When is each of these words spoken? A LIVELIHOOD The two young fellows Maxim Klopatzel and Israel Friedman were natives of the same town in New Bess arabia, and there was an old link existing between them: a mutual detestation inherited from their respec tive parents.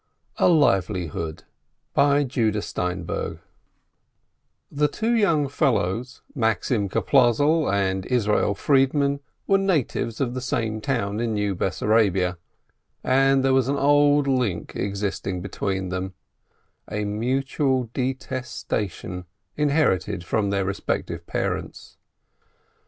A 0.37 0.49
LIVELIHOOD 0.49 1.43
The 1.93 3.37
two 4.91 5.11
young 5.13 5.47
fellows 5.47 6.21
Maxim 6.33 6.89
Klopatzel 6.89 7.71
and 7.71 8.07
Israel 8.07 8.55
Friedman 8.55 9.19
were 9.45 9.59
natives 9.59 10.19
of 10.19 10.33
the 10.33 10.41
same 10.41 10.81
town 10.81 11.19
in 11.19 11.35
New 11.35 11.53
Bess 11.53 11.83
arabia, 11.83 12.39
and 13.03 13.45
there 13.45 13.53
was 13.53 13.67
an 13.67 13.77
old 13.77 14.25
link 14.27 14.75
existing 14.75 15.39
between 15.39 15.89
them: 15.89 16.15
a 16.91 17.05
mutual 17.05 17.91
detestation 17.93 19.25
inherited 19.55 20.23
from 20.23 20.49
their 20.49 20.65
respec 20.65 21.05
tive 21.05 21.27
parents. 21.27 21.97